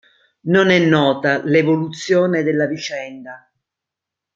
[0.45, 3.47] Non è nota l'evoluzione della vicenda.